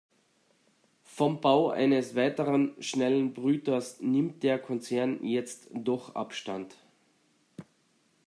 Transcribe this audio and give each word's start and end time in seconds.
Vom 1.03 1.41
Bau 1.41 1.69
eines 1.69 2.15
weiteren 2.15 2.73
schnellen 2.79 3.35
Brüters 3.35 3.99
nimmt 3.99 4.41
der 4.41 4.57
Konzern 4.57 5.23
jetzt 5.23 5.69
doch 5.75 6.15
Abstand. 6.15 6.75